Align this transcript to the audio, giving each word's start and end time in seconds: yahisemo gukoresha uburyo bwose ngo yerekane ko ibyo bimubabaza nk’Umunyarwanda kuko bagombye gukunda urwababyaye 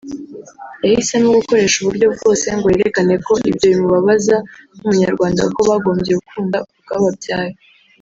yahisemo 0.83 1.27
gukoresha 1.39 1.75
uburyo 1.79 2.05
bwose 2.15 2.45
ngo 2.57 2.65
yerekane 2.73 3.15
ko 3.25 3.33
ibyo 3.49 3.65
bimubabaza 3.71 4.35
nk’Umunyarwanda 4.77 5.39
kuko 5.47 5.61
bagombye 5.69 6.11
gukunda 6.19 6.57
urwababyaye 6.73 7.53